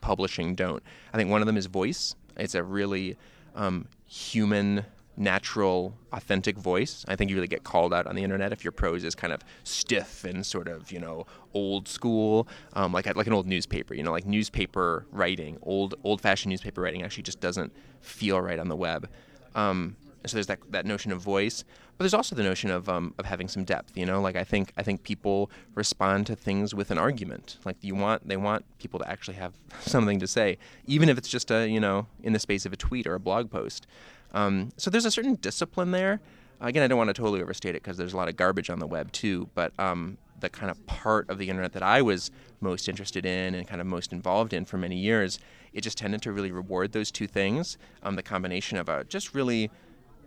publishing 0.00 0.54
don't. 0.54 0.82
I 1.12 1.16
think 1.16 1.30
one 1.30 1.40
of 1.40 1.46
them 1.46 1.56
is 1.56 1.66
voice. 1.66 2.14
It's 2.36 2.54
a 2.54 2.62
really 2.62 3.16
um, 3.54 3.88
human, 4.06 4.84
natural, 5.16 5.94
authentic 6.12 6.56
voice. 6.56 7.04
I 7.08 7.16
think 7.16 7.30
you 7.30 7.36
really 7.36 7.48
get 7.48 7.64
called 7.64 7.92
out 7.92 8.06
on 8.06 8.14
the 8.14 8.22
internet 8.22 8.52
if 8.52 8.64
your 8.64 8.72
prose 8.72 9.04
is 9.04 9.14
kind 9.14 9.32
of 9.32 9.42
stiff 9.64 10.24
and 10.24 10.44
sort 10.44 10.68
of 10.68 10.90
you 10.90 11.00
know 11.00 11.26
old 11.54 11.88
school, 11.88 12.48
um, 12.74 12.92
like 12.92 13.06
like 13.14 13.26
an 13.26 13.32
old 13.32 13.46
newspaper. 13.46 13.94
You 13.94 14.02
know, 14.02 14.12
like 14.12 14.26
newspaper 14.26 15.06
writing, 15.10 15.58
old 15.62 15.94
old-fashioned 16.04 16.50
newspaper 16.50 16.80
writing 16.80 17.02
actually 17.02 17.24
just 17.24 17.40
doesn't 17.40 17.72
feel 18.00 18.40
right 18.40 18.58
on 18.58 18.68
the 18.68 18.76
web. 18.76 19.08
Um, 19.54 19.96
so 20.26 20.36
there's 20.36 20.46
that 20.46 20.60
that 20.70 20.86
notion 20.86 21.12
of 21.12 21.20
voice, 21.20 21.64
but 21.96 22.04
there's 22.04 22.14
also 22.14 22.34
the 22.34 22.42
notion 22.42 22.70
of 22.70 22.88
um, 22.88 23.14
of 23.18 23.26
having 23.26 23.48
some 23.48 23.64
depth. 23.64 23.96
You 23.96 24.06
know, 24.06 24.20
like 24.20 24.36
I 24.36 24.44
think 24.44 24.72
I 24.76 24.82
think 24.82 25.02
people 25.02 25.50
respond 25.74 26.26
to 26.28 26.36
things 26.36 26.74
with 26.74 26.90
an 26.90 26.98
argument. 26.98 27.58
Like 27.64 27.76
you 27.80 27.94
want 27.94 28.26
they 28.26 28.36
want 28.36 28.64
people 28.78 29.00
to 29.00 29.08
actually 29.08 29.36
have 29.36 29.54
something 29.80 30.18
to 30.20 30.26
say, 30.26 30.58
even 30.86 31.08
if 31.08 31.18
it's 31.18 31.28
just 31.28 31.50
a 31.50 31.68
you 31.68 31.80
know 31.80 32.06
in 32.22 32.32
the 32.32 32.38
space 32.38 32.66
of 32.66 32.72
a 32.72 32.76
tweet 32.76 33.06
or 33.06 33.14
a 33.14 33.20
blog 33.20 33.50
post. 33.50 33.86
Um, 34.32 34.70
so 34.76 34.90
there's 34.90 35.04
a 35.04 35.10
certain 35.10 35.36
discipline 35.36 35.90
there. 35.90 36.20
Again, 36.60 36.82
I 36.82 36.86
don't 36.86 36.98
want 36.98 37.08
to 37.08 37.14
totally 37.14 37.42
overstate 37.42 37.70
it 37.70 37.82
because 37.82 37.96
there's 37.96 38.12
a 38.12 38.16
lot 38.16 38.28
of 38.28 38.36
garbage 38.36 38.70
on 38.70 38.78
the 38.78 38.86
web 38.86 39.10
too. 39.12 39.48
But 39.54 39.72
um, 39.78 40.16
the 40.40 40.48
kind 40.48 40.70
of 40.70 40.86
part 40.86 41.28
of 41.30 41.38
the 41.38 41.48
internet 41.48 41.72
that 41.72 41.82
I 41.82 42.02
was 42.02 42.30
most 42.60 42.88
interested 42.88 43.26
in 43.26 43.54
and 43.54 43.66
kind 43.66 43.80
of 43.80 43.86
most 43.86 44.12
involved 44.12 44.52
in 44.52 44.64
for 44.64 44.76
many 44.78 44.96
years, 44.96 45.38
it 45.72 45.80
just 45.80 45.98
tended 45.98 46.22
to 46.22 46.32
really 46.32 46.52
reward 46.52 46.92
those 46.92 47.10
two 47.10 47.26
things. 47.26 47.78
Um, 48.02 48.16
the 48.16 48.22
combination 48.22 48.78
of 48.78 48.88
a 48.88 49.04
just 49.04 49.34
really 49.34 49.70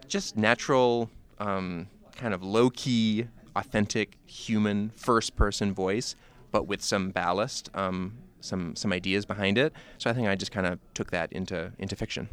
just 0.08 0.36
natural, 0.36 1.10
um, 1.40 1.88
kind 2.16 2.34
of 2.34 2.44
low 2.44 2.70
key, 2.70 3.28
authentic, 3.56 4.18
human, 4.26 4.90
first 4.96 5.36
person 5.36 5.74
voice, 5.74 6.16
but 6.52 6.68
with 6.68 6.82
some 6.82 7.12
ballast, 7.12 7.70
um, 7.74 8.18
some 8.42 8.76
some 8.76 8.94
ideas 8.94 9.26
behind 9.26 9.58
it. 9.58 9.74
So 9.98 10.10
I 10.10 10.14
think 10.14 10.28
I 10.28 10.36
just 10.36 10.52
kind 10.52 10.68
of 10.68 10.80
took 10.94 11.12
that 11.12 11.32
into 11.32 11.72
into 11.80 11.96
fiction. 11.96 12.30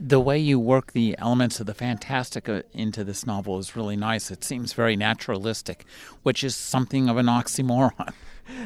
The 0.00 0.20
way 0.20 0.38
you 0.38 0.60
work 0.60 0.92
the 0.92 1.16
elements 1.18 1.58
of 1.58 1.66
the 1.66 1.74
fantastic 1.74 2.48
uh, 2.48 2.62
into 2.72 3.02
this 3.02 3.26
novel 3.26 3.58
is 3.58 3.74
really 3.74 3.96
nice. 3.96 4.30
It 4.30 4.44
seems 4.44 4.72
very 4.72 4.94
naturalistic, 4.96 5.84
which 6.22 6.44
is 6.44 6.54
something 6.54 7.08
of 7.08 7.16
an 7.16 7.26
oxymoron. 7.26 8.12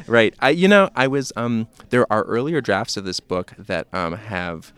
Right. 0.07 0.33
I, 0.39 0.51
you 0.51 0.69
know, 0.69 0.91
I 0.95 1.09
was. 1.09 1.33
Um, 1.35 1.67
there 1.91 2.07
are 2.13 2.23
earlier 2.23 2.61
drafts 2.61 2.97
of 2.97 3.05
this 3.05 3.19
book 3.19 3.53
that 3.59 3.93
um, 3.93 4.13
have 4.13 4.73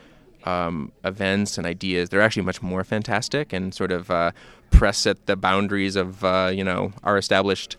um, 0.45 0.93
events 1.05 1.59
and 1.59 1.67
ideas, 1.67 2.09
they're 2.09 2.21
actually 2.21 2.43
much 2.43 2.63
more 2.63 2.85
fantastic 2.85 3.53
and 3.53 3.75
sort 3.75 3.91
of 3.91 4.11
uh, 4.11 4.33
press 4.71 5.07
at 5.07 5.27
the 5.27 5.37
boundaries 5.37 5.97
of 5.97 6.25
uh, 6.25 6.51
you 6.53 6.65
know 6.65 6.93
our 7.03 7.17
established 7.17 7.77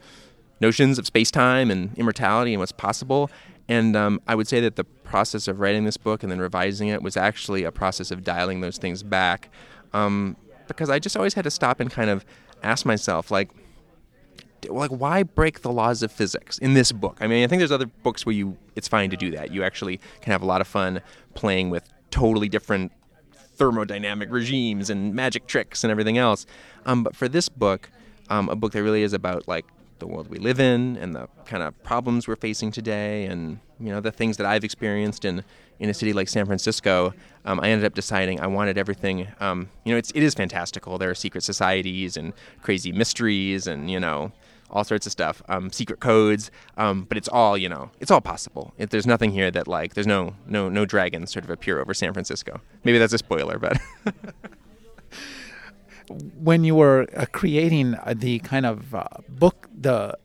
notions 0.60 0.98
of 0.98 1.06
space 1.06 1.32
time 1.32 1.70
and 1.70 1.96
immortality 1.98 2.54
and 2.54 2.60
what's 2.60 2.72
possible. 2.72 3.30
And 3.68 3.96
um, 3.96 4.22
I 4.28 4.36
would 4.36 4.48
say 4.48 4.60
that 4.62 4.76
the 4.76 4.84
process 4.84 5.48
of 5.48 5.60
writing 5.60 5.86
this 5.86 5.98
book 5.98 6.22
and 6.24 6.32
then 6.32 6.40
revising 6.40 6.88
it 6.90 7.02
was 7.02 7.18
actually 7.18 7.64
a 7.64 7.72
process 7.72 8.12
of 8.12 8.24
dialing 8.24 8.62
those 8.62 8.78
things 8.78 9.02
back, 9.02 9.50
um, 9.94 10.36
because 10.68 10.90
I 10.90 11.00
just 11.00 11.18
always 11.18 11.34
had 11.34 11.44
to 11.44 11.52
stop 11.52 11.80
and 11.80 11.90
kind 11.90 12.10
of 12.10 12.26
ask 12.64 12.86
myself, 12.86 13.32
like, 13.32 13.50
like 14.68 14.90
why 14.90 15.24
break 15.24 15.62
the 15.62 15.72
laws 15.72 16.02
of 16.04 16.12
physics 16.12 16.58
in 16.58 16.74
this 16.74 16.92
book? 16.92 17.18
I 17.22 17.28
mean, 17.28 17.44
I 17.44 17.48
think 17.48 17.60
there's 17.60 17.72
other 17.72 17.86
books 18.04 18.26
where 18.26 18.34
you 18.34 18.58
it's 18.76 18.88
fine 18.88 19.10
to 19.12 19.18
do 19.18 19.32
that. 19.32 19.52
You 19.52 19.64
actually 19.64 20.00
can 20.22 20.32
have 20.32 20.42
a 20.42 20.46
lot 20.46 20.62
of 20.62 20.68
fun 20.68 21.02
playing 21.34 21.70
with 21.70 21.88
totally 22.10 22.50
different 22.50 22.92
thermodynamic 23.58 24.32
regimes 24.32 24.90
and 24.90 25.14
magic 25.14 25.48
tricks 25.48 25.84
and 25.84 25.92
everything 25.92 26.18
else. 26.18 26.46
Um, 26.86 27.04
but 27.04 27.16
for 27.16 27.28
this 27.28 27.48
book, 27.48 27.90
um, 28.30 28.50
a 28.50 28.56
book 28.56 28.74
that 28.74 28.84
really 28.84 29.04
is 29.04 29.14
about 29.14 29.48
like 29.48 29.66
the 30.00 30.08
world 30.08 30.30
we 30.30 30.38
live 30.38 30.60
in 30.60 30.98
and 30.98 31.16
the 31.16 31.28
kind 31.46 31.64
of 31.64 31.82
problems 31.84 32.28
we're 32.28 32.36
facing 32.36 32.72
today 32.72 33.26
and 33.26 33.60
you 33.80 33.92
know 33.92 34.00
the 34.00 34.12
things 34.12 34.38
that 34.38 34.46
I've 34.46 34.64
experienced 34.64 35.26
in 35.26 35.44
in 35.80 35.90
a 35.90 35.94
city 35.94 36.14
like 36.14 36.30
San 36.30 36.46
Francisco, 36.46 37.14
um, 37.44 37.60
I 37.60 37.70
ended 37.70 37.86
up 37.86 37.94
deciding 37.94 38.40
I 38.40 38.48
wanted 38.48 38.78
everything. 38.78 39.28
Um, 39.40 39.70
you 39.84 39.92
know, 39.92 39.98
it's 39.98 40.12
it 40.12 40.24
is 40.24 40.34
fantastical. 40.34 40.98
There 40.98 41.10
are 41.10 41.16
secret 41.16 41.44
societies 41.44 42.18
and 42.18 42.34
crazy 42.62 42.92
mysteries 42.92 43.68
and 43.68 43.90
you 43.90 44.00
know 44.00 44.32
all 44.72 44.84
sorts 44.84 45.06
of 45.06 45.12
stuff, 45.12 45.44
um, 45.48 45.72
secret 45.72 46.00
codes. 46.00 46.50
Um, 46.78 47.04
but 47.04 47.18
it's 47.18 47.28
all 47.28 47.58
you 47.58 47.70
know, 47.70 47.92
it's 48.00 48.12
all 48.12 48.22
possible. 48.22 48.74
It, 48.78 48.90
there's 48.90 49.08
nothing 49.08 49.32
here 49.32 49.52
that 49.52 49.68
like 49.68 49.94
there's 49.94 50.08
no 50.08 50.36
no 50.46 50.70
no 50.70 50.86
dragons 50.86 51.32
sort 51.32 51.44
of 51.44 51.50
appear 51.50 51.80
over 51.80 51.94
San 51.94 52.14
Francisco. 52.14 52.62
Maybe 52.84 52.98
that's 52.98 53.14
a 53.14 53.18
spoiler, 53.18 53.60
but. 53.60 53.78
when 56.10 56.64
you 56.64 56.76
were 56.76 57.08
uh, 57.16 57.26
creating 57.32 57.96
uh, 57.96 58.14
the 58.16 58.40
kind 58.40 58.66
of 58.66 58.94
uh, 58.94 59.06
book, 59.30 59.70
the 59.76 60.18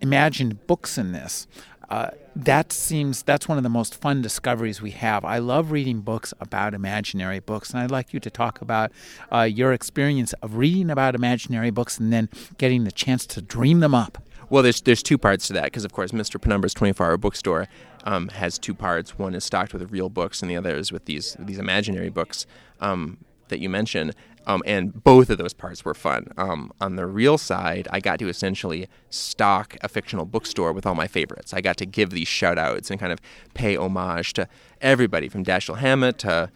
imagined 0.00 0.66
books 0.66 0.98
in 0.98 1.12
this, 1.12 1.46
uh, 1.90 2.10
that 2.36 2.72
seems 2.72 3.22
that's 3.22 3.48
one 3.48 3.56
of 3.56 3.64
the 3.64 3.70
most 3.70 3.94
fun 3.94 4.20
discoveries 4.22 4.82
we 4.82 4.90
have. 4.92 5.24
I 5.24 5.38
love 5.38 5.70
reading 5.70 6.00
books 6.00 6.34
about 6.38 6.74
imaginary 6.74 7.40
books, 7.40 7.70
and 7.70 7.80
I'd 7.80 7.90
like 7.90 8.12
you 8.12 8.20
to 8.20 8.30
talk 8.30 8.60
about 8.60 8.92
uh, 9.32 9.42
your 9.42 9.72
experience 9.72 10.34
of 10.34 10.56
reading 10.56 10.90
about 10.90 11.14
imaginary 11.14 11.70
books 11.70 11.98
and 11.98 12.12
then 12.12 12.28
getting 12.58 12.84
the 12.84 12.92
chance 12.92 13.26
to 13.28 13.42
dream 13.42 13.80
them 13.80 13.94
up. 13.94 14.18
Well, 14.50 14.62
there's 14.62 14.80
there's 14.82 15.02
two 15.02 15.18
parts 15.18 15.46
to 15.48 15.52
that 15.54 15.64
because 15.64 15.84
of 15.84 15.92
course 15.92 16.12
Mr. 16.12 16.40
Penumbra's 16.40 16.74
24-hour 16.74 17.16
bookstore 17.16 17.68
um, 18.04 18.28
has 18.28 18.58
two 18.58 18.74
parts. 18.74 19.18
One 19.18 19.34
is 19.34 19.44
stocked 19.44 19.72
with 19.72 19.90
real 19.90 20.08
books, 20.08 20.42
and 20.42 20.50
the 20.50 20.56
other 20.56 20.76
is 20.76 20.92
with 20.92 21.06
these 21.06 21.36
these 21.38 21.58
imaginary 21.58 22.10
books 22.10 22.46
um, 22.80 23.18
that 23.48 23.60
you 23.60 23.68
mentioned. 23.68 24.14
Um, 24.46 24.62
and 24.64 25.04
both 25.04 25.28
of 25.28 25.36
those 25.36 25.52
parts 25.52 25.84
were 25.84 25.94
fun. 25.94 26.28
Um, 26.38 26.72
on 26.80 26.96
the 26.96 27.06
real 27.06 27.36
side, 27.36 27.86
I 27.90 28.00
got 28.00 28.18
to 28.20 28.28
essentially 28.28 28.88
stock 29.10 29.76
a 29.82 29.88
fictional 29.88 30.24
bookstore 30.24 30.72
with 30.72 30.86
all 30.86 30.94
my 30.94 31.06
favorites. 31.06 31.52
I 31.52 31.60
got 31.60 31.76
to 31.78 31.86
give 31.86 32.10
these 32.10 32.28
shout 32.28 32.56
outs 32.56 32.90
and 32.90 32.98
kind 32.98 33.12
of 33.12 33.20
pay 33.52 33.76
homage 33.76 34.32
to 34.34 34.48
everybody 34.80 35.28
from 35.28 35.44
Dashiell 35.44 35.78
Hammett 35.78 36.18
to 36.20 36.50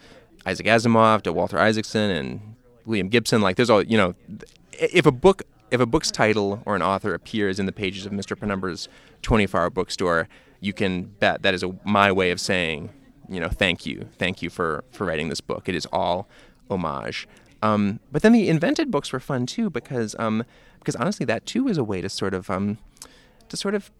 Isaac 0.46 0.66
Asimov 0.66 1.22
to 1.22 1.32
Walter 1.32 1.58
Isaacson 1.58 2.10
and 2.10 2.54
William 2.86 3.08
Gibson. 3.08 3.42
Like, 3.42 3.56
there's 3.56 3.70
all, 3.70 3.82
you 3.82 3.98
know, 3.98 4.14
if 4.72 5.06
a 5.06 5.12
book. 5.12 5.42
If 5.70 5.80
a 5.80 5.86
book's 5.86 6.10
title 6.10 6.62
or 6.66 6.76
an 6.76 6.82
author 6.82 7.14
appears 7.14 7.58
in 7.58 7.64
the 7.64 7.72
pages 7.72 8.04
of 8.04 8.12
Mr. 8.12 8.36
Penumbra's 8.36 8.90
24-hour 9.22 9.70
bookstore, 9.70 10.28
you 10.60 10.74
can 10.74 11.04
bet 11.04 11.40
that 11.44 11.54
is 11.54 11.62
a, 11.62 11.74
my 11.82 12.12
way 12.12 12.30
of 12.30 12.38
saying, 12.38 12.90
you 13.26 13.40
know, 13.40 13.48
thank 13.48 13.86
you, 13.86 14.06
thank 14.18 14.42
you 14.42 14.50
for 14.50 14.84
for 14.90 15.06
writing 15.06 15.30
this 15.30 15.40
book. 15.40 15.70
It 15.70 15.74
is 15.74 15.86
all 15.86 16.28
homage. 16.70 17.28
Um, 17.62 18.00
but 18.10 18.22
then 18.22 18.32
the 18.32 18.48
invented 18.48 18.90
books 18.90 19.12
were 19.12 19.20
fun 19.20 19.46
too 19.46 19.70
because 19.70 20.16
um, 20.18 20.44
because 20.78 20.96
honestly 20.96 21.24
that 21.26 21.46
too 21.46 21.68
is 21.68 21.78
a 21.78 21.84
way 21.84 22.00
to 22.00 22.08
sort 22.08 22.34
of 22.34 22.50
um, 22.50 22.78
to 23.48 23.56
sort 23.56 23.74
of 23.74 23.90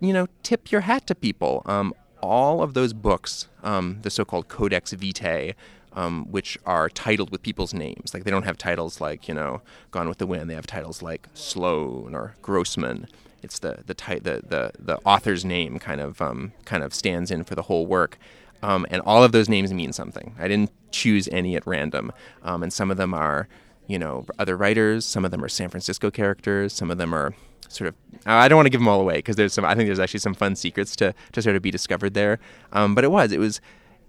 you 0.00 0.12
know 0.12 0.26
tip 0.42 0.72
your 0.72 0.82
hat 0.82 1.06
to 1.06 1.14
people. 1.14 1.62
Um, 1.66 1.94
all 2.20 2.62
of 2.62 2.74
those 2.74 2.92
books, 2.92 3.48
um, 3.64 3.98
the 4.02 4.10
so-called 4.10 4.46
Codex 4.46 4.92
Vitae, 4.92 5.54
um, 5.92 6.30
which 6.30 6.56
are 6.64 6.88
titled 6.88 7.30
with 7.30 7.42
people's 7.42 7.74
names. 7.74 8.14
Like 8.14 8.24
they 8.24 8.30
don't 8.30 8.44
have 8.44 8.58
titles 8.58 9.00
like 9.00 9.28
you 9.28 9.34
know 9.34 9.62
Gone 9.92 10.08
with 10.08 10.18
the 10.18 10.26
Wind. 10.26 10.50
They 10.50 10.54
have 10.54 10.66
titles 10.66 11.02
like 11.02 11.28
Sloane 11.34 12.14
or 12.14 12.34
Grossman. 12.42 13.06
It's 13.42 13.60
the 13.60 13.84
the, 13.86 13.94
the 13.94 14.42
the 14.46 14.72
the 14.78 14.98
author's 15.04 15.44
name 15.44 15.78
kind 15.78 16.00
of 16.00 16.18
kind 16.64 16.82
of 16.82 16.92
stands 16.92 17.30
in 17.30 17.44
for 17.44 17.54
the 17.54 17.62
whole 17.62 17.86
work. 17.86 18.18
Um, 18.62 18.86
and 18.90 19.02
all 19.02 19.24
of 19.24 19.32
those 19.32 19.48
names 19.48 19.72
mean 19.72 19.92
something. 19.92 20.34
I 20.38 20.48
didn't 20.48 20.70
choose 20.92 21.28
any 21.28 21.56
at 21.56 21.66
random. 21.66 22.12
Um, 22.42 22.62
and 22.62 22.72
some 22.72 22.90
of 22.90 22.96
them 22.96 23.12
are, 23.14 23.48
you 23.86 23.98
know, 23.98 24.26
other 24.38 24.56
writers. 24.56 25.04
Some 25.04 25.24
of 25.24 25.30
them 25.30 25.44
are 25.44 25.48
San 25.48 25.68
Francisco 25.68 26.10
characters. 26.10 26.72
Some 26.72 26.90
of 26.90 26.98
them 26.98 27.14
are 27.14 27.34
sort 27.68 27.88
of. 27.88 27.94
I 28.26 28.48
don't 28.48 28.56
want 28.56 28.66
to 28.66 28.70
give 28.70 28.80
them 28.80 28.88
all 28.88 29.00
away 29.00 29.16
because 29.16 29.36
there's 29.36 29.52
some. 29.52 29.64
I 29.64 29.74
think 29.74 29.88
there's 29.88 30.00
actually 30.00 30.20
some 30.20 30.34
fun 30.34 30.54
secrets 30.56 30.94
to 30.96 31.14
to 31.32 31.42
sort 31.42 31.56
of 31.56 31.62
be 31.62 31.70
discovered 31.70 32.14
there. 32.14 32.38
Um, 32.72 32.94
but 32.94 33.04
it 33.04 33.10
was. 33.10 33.32
It 33.32 33.38
was. 33.38 33.60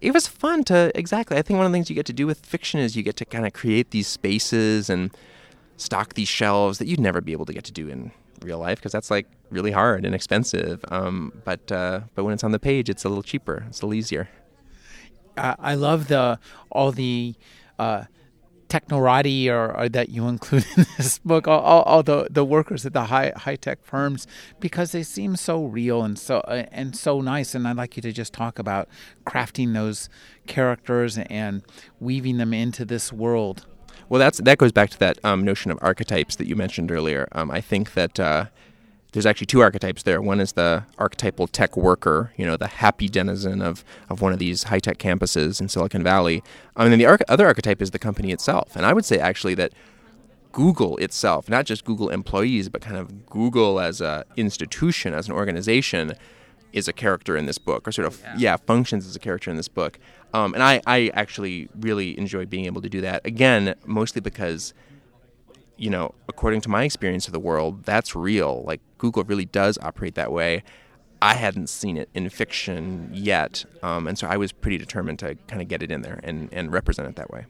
It 0.01 0.13
was 0.13 0.27
fun 0.27 0.65
to 0.65 0.91
exactly. 0.95 1.37
I 1.37 1.41
think 1.41 1.57
one 1.57 1.65
of 1.65 1.71
the 1.71 1.75
things 1.75 1.89
you 1.89 1.95
get 1.95 2.05
to 2.07 2.13
do 2.13 2.27
with 2.27 2.45
fiction 2.45 2.79
is 2.79 2.95
you 2.95 3.03
get 3.03 3.15
to 3.17 3.25
kind 3.25 3.47
of 3.47 3.53
create 3.53 3.91
these 3.91 4.07
spaces 4.07 4.89
and 4.89 5.11
stock 5.77 6.13
these 6.13 6.27
shelves 6.27 6.77
that 6.77 6.87
you'd 6.87 6.99
never 6.99 7.21
be 7.21 7.31
able 7.31 7.45
to 7.45 7.53
get 7.53 7.63
to 7.63 7.71
do 7.71 7.87
in 7.87 8.11
real 8.41 8.59
life 8.59 8.79
because 8.79 8.91
that's 8.91 9.09
like 9.09 9.27
really 9.49 9.71
hard 9.71 10.05
and 10.05 10.13
expensive. 10.13 10.83
Um, 10.89 11.41
but 11.45 11.71
uh, 11.71 12.01
but 12.15 12.25
when 12.25 12.33
it's 12.33 12.43
on 12.43 12.51
the 12.51 12.59
page, 12.59 12.89
it's 12.89 13.05
a 13.05 13.09
little 13.09 13.23
cheaper. 13.23 13.65
It's 13.69 13.81
a 13.81 13.85
little 13.85 13.97
easier. 13.97 14.29
I 15.37 15.75
love 15.75 16.07
the 16.07 16.39
all 16.69 16.91
the 16.91 17.35
uh, 17.79 18.05
technorati 18.73 19.47
or, 19.49 19.75
or, 19.77 19.89
that 19.89 20.09
you 20.09 20.27
include 20.27 20.65
in 20.77 20.85
this 20.97 21.19
book, 21.19 21.47
all, 21.47 21.59
all, 21.59 21.81
all, 21.83 22.03
the, 22.03 22.27
the 22.31 22.43
workers 22.43 22.85
at 22.85 22.93
the 22.93 23.05
high 23.05 23.31
high 23.35 23.55
tech 23.55 23.83
firms, 23.83 24.25
because 24.59 24.91
they 24.91 25.03
seem 25.03 25.35
so 25.35 25.63
real 25.63 26.03
and 26.03 26.17
so 26.17 26.37
uh, 26.39 26.65
and 26.71 26.95
so 26.95 27.21
nice. 27.21 27.53
And 27.53 27.67
I'd 27.67 27.77
like 27.77 27.95
you 27.95 28.01
to 28.01 28.11
just 28.11 28.33
talk 28.33 28.57
about 28.57 28.89
crafting 29.25 29.73
those 29.73 30.09
characters 30.47 31.17
and 31.17 31.63
weaving 31.99 32.37
them 32.37 32.53
into 32.53 32.83
this 32.83 33.13
world. 33.13 33.65
Well, 34.09 34.19
that's 34.19 34.39
that 34.39 34.57
goes 34.57 34.71
back 34.71 34.89
to 34.91 34.99
that 34.99 35.19
um, 35.23 35.43
notion 35.43 35.69
of 35.71 35.77
archetypes 35.81 36.35
that 36.37 36.47
you 36.47 36.55
mentioned 36.55 36.91
earlier. 36.91 37.27
Um, 37.31 37.51
I 37.51 37.61
think 37.61 37.93
that. 37.93 38.19
Uh, 38.19 38.45
there's 39.13 39.25
actually 39.25 39.45
two 39.45 39.61
archetypes 39.61 40.03
there. 40.03 40.21
One 40.21 40.39
is 40.39 40.53
the 40.53 40.83
archetypal 40.97 41.47
tech 41.47 41.77
worker, 41.77 42.33
you 42.35 42.45
know, 42.45 42.57
the 42.57 42.67
happy 42.67 43.07
denizen 43.07 43.61
of, 43.61 43.85
of 44.09 44.21
one 44.21 44.33
of 44.33 44.39
these 44.39 44.63
high 44.63 44.79
tech 44.79 44.97
campuses 44.97 45.61
in 45.61 45.69
Silicon 45.69 46.03
Valley. 46.03 46.43
Um, 46.75 46.85
and 46.85 46.93
then 46.93 46.99
the 46.99 47.23
other 47.29 47.45
archetype 47.45 47.81
is 47.81 47.91
the 47.91 47.99
company 47.99 48.31
itself. 48.31 48.75
And 48.75 48.85
I 48.85 48.93
would 48.93 49.05
say 49.05 49.19
actually 49.19 49.53
that 49.55 49.71
Google 50.51 50.97
itself, 50.97 51.47
not 51.47 51.65
just 51.65 51.85
Google 51.85 52.09
employees, 52.09 52.69
but 52.69 52.81
kind 52.81 52.97
of 52.97 53.27
Google 53.27 53.79
as 53.79 54.01
an 54.01 54.23
institution, 54.35 55.13
as 55.13 55.27
an 55.27 55.33
organization, 55.33 56.13
is 56.73 56.87
a 56.87 56.93
character 56.93 57.37
in 57.37 57.45
this 57.45 57.59
book, 57.59 57.87
or 57.87 57.91
sort 57.91 58.07
of, 58.07 58.19
yeah, 58.21 58.35
yeah 58.37 58.57
functions 58.57 59.05
as 59.05 59.15
a 59.15 59.19
character 59.19 59.51
in 59.51 59.57
this 59.57 59.67
book. 59.67 59.99
Um, 60.33 60.55
and 60.55 60.63
I, 60.63 60.81
I 60.87 61.11
actually 61.13 61.69
really 61.79 62.17
enjoy 62.17 62.47
being 62.47 62.65
able 62.65 62.81
to 62.81 62.89
do 62.89 63.01
that. 63.01 63.25
Again, 63.25 63.75
mostly 63.85 64.21
because 64.21 64.73
you 65.77 65.89
know, 65.89 66.13
according 66.27 66.61
to 66.61 66.69
my 66.69 66.83
experience 66.83 67.27
of 67.27 67.33
the 67.33 67.39
world, 67.39 67.83
that's 67.83 68.15
real. 68.15 68.63
Like 68.65 68.81
Google 68.97 69.23
really 69.23 69.45
does 69.45 69.77
operate 69.81 70.15
that 70.15 70.31
way. 70.31 70.63
I 71.21 71.35
hadn't 71.35 71.67
seen 71.67 71.95
it 71.97 72.09
in 72.13 72.27
fiction 72.29 73.09
yet, 73.13 73.63
um, 73.81 74.07
and 74.07 74.17
so 74.17 74.27
I 74.27 74.35
was 74.35 74.51
pretty 74.51 74.77
determined 74.77 75.19
to 75.19 75.35
kind 75.47 75.61
of 75.61 75.69
get 75.69 75.81
it 75.81 75.89
in 75.89 76.01
there 76.01 76.19
and, 76.21 76.49
and 76.51 76.73
represent 76.73 77.07
it 77.07 77.15
that 77.15 77.31
way. 77.31 77.45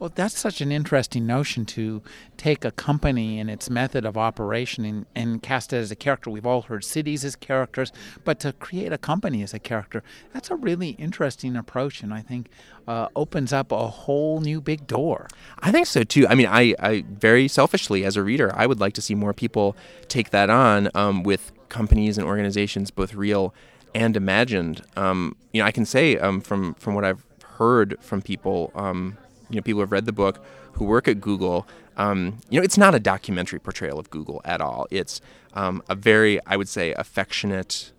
Well, 0.00 0.10
that's 0.14 0.38
such 0.38 0.62
an 0.62 0.72
interesting 0.72 1.26
notion 1.26 1.66
to 1.66 2.00
take 2.38 2.64
a 2.64 2.70
company 2.70 3.38
and 3.38 3.50
its 3.50 3.68
method 3.68 4.06
of 4.06 4.16
operation 4.16 4.86
and, 4.86 5.04
and, 5.14 5.42
cast 5.42 5.74
it 5.74 5.76
as 5.76 5.90
a 5.90 5.94
character. 5.94 6.30
We've 6.30 6.46
all 6.46 6.62
heard 6.62 6.84
cities 6.84 7.22
as 7.22 7.36
characters, 7.36 7.92
but 8.24 8.40
to 8.40 8.54
create 8.54 8.94
a 8.94 8.98
company 8.98 9.42
as 9.42 9.52
a 9.52 9.58
character, 9.58 10.02
that's 10.32 10.50
a 10.50 10.56
really 10.56 10.90
interesting 10.92 11.54
approach, 11.54 12.02
and 12.02 12.14
I 12.14 12.22
think 12.22 12.48
uh, 12.88 13.08
opens 13.14 13.52
up 13.52 13.72
a 13.72 13.88
whole 13.88 14.40
new 14.40 14.62
big 14.62 14.86
door. 14.86 15.28
I 15.58 15.70
think 15.70 15.86
so 15.86 16.02
too. 16.02 16.26
I 16.26 16.34
mean, 16.34 16.46
I, 16.46 16.74
I 16.78 17.04
very 17.06 17.46
selfishly, 17.46 18.06
as 18.06 18.16
a 18.16 18.22
reader, 18.22 18.50
I 18.56 18.66
would 18.66 18.80
like 18.80 18.94
to 18.94 19.02
see 19.02 19.14
more 19.14 19.34
people 19.34 19.76
take 20.08 20.30
that 20.30 20.48
on 20.48 20.88
um, 20.94 21.22
with 21.24 21.52
companies 21.68 22.16
and 22.16 22.26
organizations, 22.26 22.90
both 22.90 23.12
real 23.12 23.54
and 23.94 24.16
imagined. 24.16 24.80
Um, 24.96 25.36
you 25.52 25.60
know, 25.60 25.66
I 25.66 25.72
can 25.72 25.84
say 25.84 26.16
um, 26.16 26.40
from 26.40 26.72
from 26.74 26.94
what 26.94 27.04
I've 27.04 27.26
heard 27.58 27.98
from 28.00 28.22
people 28.22 28.72
um, 28.74 29.18
you 29.50 29.56
know 29.56 29.62
people 29.62 29.78
who 29.78 29.82
have 29.82 29.92
read 29.92 30.06
the 30.06 30.12
book 30.12 30.42
who 30.74 30.84
work 30.84 31.08
at 31.08 31.20
Google. 31.20 31.66
Um, 31.96 32.38
you 32.48 32.58
know, 32.58 32.64
it's 32.64 32.78
not 32.78 32.94
a 32.94 33.00
documentary 33.00 33.58
portrayal 33.58 33.98
of 33.98 34.08
Google 34.10 34.40
at 34.44 34.60
all. 34.60 34.86
It's 34.90 35.20
um, 35.52 35.82
a 35.88 35.94
very, 35.94 36.40
I 36.46 36.56
would 36.56 36.68
say, 36.68 36.92
affectionate 36.94 37.92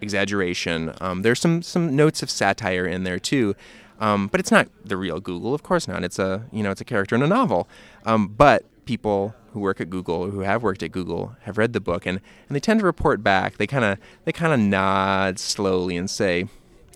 exaggeration. 0.00 0.94
Um, 1.00 1.22
there's 1.22 1.40
some 1.40 1.62
some 1.62 1.94
notes 1.94 2.22
of 2.22 2.30
satire 2.30 2.86
in 2.86 3.04
there 3.04 3.18
too, 3.18 3.54
um, 4.00 4.28
but 4.28 4.40
it's 4.40 4.50
not 4.50 4.68
the 4.84 4.96
real 4.96 5.20
Google. 5.20 5.54
Of 5.54 5.62
course 5.62 5.86
not. 5.86 6.04
It's 6.04 6.18
a 6.18 6.44
you 6.52 6.62
know 6.62 6.70
it's 6.70 6.80
a 6.80 6.84
character 6.84 7.14
in 7.14 7.22
a 7.22 7.26
novel. 7.26 7.68
Um, 8.04 8.28
but 8.28 8.64
people 8.84 9.34
who 9.52 9.60
work 9.60 9.80
at 9.80 9.90
Google, 9.90 10.30
who 10.30 10.40
have 10.40 10.62
worked 10.62 10.82
at 10.82 10.92
Google, 10.92 11.36
have 11.42 11.58
read 11.58 11.72
the 11.72 11.80
book 11.80 12.06
and, 12.06 12.20
and 12.48 12.56
they 12.56 12.60
tend 12.60 12.80
to 12.80 12.86
report 12.86 13.22
back. 13.22 13.58
They 13.58 13.66
kind 13.66 13.84
of 13.84 13.98
they 14.24 14.32
kind 14.32 14.52
of 14.52 14.60
nod 14.60 15.38
slowly 15.38 15.96
and 15.96 16.08
say, 16.08 16.46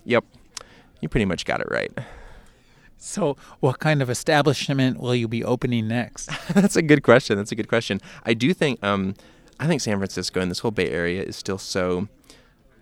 "Yep, 0.04 0.24
you 1.00 1.08
pretty 1.08 1.26
much 1.26 1.44
got 1.44 1.60
it 1.60 1.68
right." 1.70 1.92
So, 2.98 3.36
what 3.60 3.78
kind 3.78 4.02
of 4.02 4.10
establishment 4.10 5.00
will 5.00 5.14
you 5.14 5.28
be 5.28 5.44
opening 5.44 5.88
next? 5.88 6.30
That's 6.54 6.76
a 6.76 6.82
good 6.82 7.02
question. 7.02 7.36
That's 7.36 7.52
a 7.52 7.54
good 7.54 7.68
question. 7.68 8.00
I 8.24 8.34
do 8.34 8.54
think, 8.54 8.82
um, 8.82 9.14
I 9.60 9.66
think 9.66 9.80
San 9.80 9.98
Francisco 9.98 10.40
and 10.40 10.50
this 10.50 10.60
whole 10.60 10.70
Bay 10.70 10.90
Area 10.90 11.22
is 11.22 11.36
still 11.36 11.58
so 11.58 12.08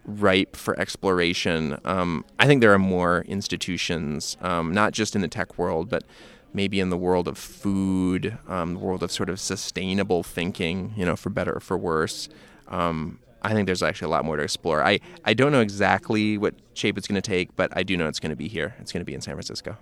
ripe 0.05 0.57
for 0.57 0.79
exploration. 0.79 1.79
Um, 1.85 2.25
I 2.39 2.47
think 2.47 2.61
there 2.61 2.73
are 2.73 2.79
more 2.79 3.25
institutions, 3.27 4.37
um, 4.41 4.73
not 4.73 4.93
just 4.93 5.15
in 5.17 5.23
the 5.23 5.29
tech 5.29 5.59
world, 5.59 5.89
but 5.89 6.05
maybe 6.53 6.79
in 6.79 6.91
the 6.91 6.97
world 6.97 7.27
of 7.27 7.37
food, 7.37 8.39
um, 8.49 8.75
the 8.75 8.79
world 8.79 9.03
of 9.03 9.11
sort 9.11 9.29
of 9.29 9.41
sustainable 9.41 10.23
thinking, 10.23 10.93
you 10.97 11.05
know, 11.05 11.17
for 11.17 11.31
better 11.31 11.55
or 11.57 11.61
for 11.61 11.77
worse. 11.77 12.29
Um, 12.69 13.19
I 13.43 13.53
think 13.53 13.67
there's 13.67 13.83
actually 13.83 14.07
a 14.07 14.11
lot 14.11 14.25
more 14.25 14.37
to 14.37 14.43
explore. 14.43 14.83
I, 14.83 15.01
I 15.25 15.35
don't 15.35 15.53
know 15.53 15.61
exactly 15.61 16.39
what 16.39 16.55
shape 16.73 16.97
it's 16.97 17.07
going 17.07 17.21
to 17.21 17.29
take, 17.29 17.55
but 17.57 17.77
I 17.77 17.83
do 17.83 17.97
know 17.97 18.09
it's 18.09 18.21
going 18.21 18.31
to 18.31 18.37
be 18.37 18.49
here. 18.49 18.75
It's 18.79 18.93
going 18.93 19.03
to 19.03 19.05
be 19.05 19.15
in 19.15 19.21
San 19.21 19.35
Francisco. 19.35 19.77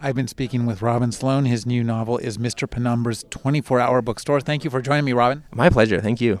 I've 0.00 0.14
been 0.14 0.28
speaking 0.28 0.64
with 0.64 0.80
Robin 0.80 1.10
Sloan. 1.10 1.44
His 1.44 1.66
new 1.66 1.82
novel 1.82 2.18
is 2.18 2.38
Mr. 2.38 2.68
Penumbra's 2.68 3.24
24 3.30 3.80
hour 3.80 4.00
bookstore. 4.00 4.40
Thank 4.40 4.62
you 4.62 4.70
for 4.70 4.80
joining 4.80 5.04
me, 5.04 5.12
Robin. 5.12 5.42
My 5.52 5.70
pleasure. 5.70 6.00
Thank 6.00 6.20
you. 6.20 6.40